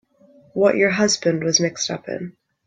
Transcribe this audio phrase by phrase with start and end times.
[0.53, 2.35] What your husband was mixed up in.